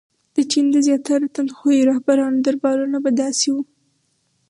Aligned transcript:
•د 0.35 0.37
چین 0.51 0.65
د 0.73 0.77
زیاتره 0.87 1.27
تندخویو 1.35 1.87
رهبرانو 1.91 2.43
دربارونه 2.45 2.97
به 3.03 3.11
داسې 3.21 3.47
وو. 3.53 3.61